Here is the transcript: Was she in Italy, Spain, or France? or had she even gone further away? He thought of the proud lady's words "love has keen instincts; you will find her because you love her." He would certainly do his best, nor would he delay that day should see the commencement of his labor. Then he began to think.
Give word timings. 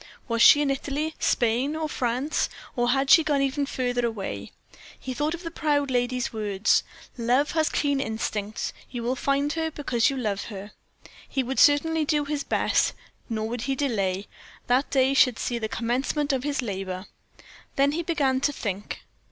Was 0.27 0.41
she 0.41 0.63
in 0.63 0.71
Italy, 0.71 1.13
Spain, 1.19 1.75
or 1.75 1.87
France? 1.87 2.49
or 2.75 2.89
had 2.89 3.11
she 3.11 3.21
even 3.21 3.49
gone 3.51 3.65
further 3.67 4.03
away? 4.03 4.51
He 4.99 5.13
thought 5.13 5.35
of 5.35 5.43
the 5.43 5.51
proud 5.51 5.91
lady's 5.91 6.33
words 6.33 6.81
"love 7.19 7.51
has 7.51 7.69
keen 7.69 7.99
instincts; 7.99 8.73
you 8.89 9.03
will 9.03 9.15
find 9.15 9.53
her 9.53 9.69
because 9.69 10.09
you 10.09 10.17
love 10.17 10.45
her." 10.45 10.71
He 11.29 11.43
would 11.43 11.59
certainly 11.59 12.03
do 12.03 12.25
his 12.25 12.43
best, 12.43 12.93
nor 13.29 13.47
would 13.47 13.61
he 13.69 13.75
delay 13.75 14.25
that 14.65 14.89
day 14.89 15.13
should 15.13 15.37
see 15.37 15.59
the 15.59 15.69
commencement 15.69 16.33
of 16.33 16.41
his 16.43 16.63
labor. 16.63 17.05
Then 17.75 17.91
he 17.91 18.01
began 18.01 18.41
to 18.41 18.51
think. 18.51 19.03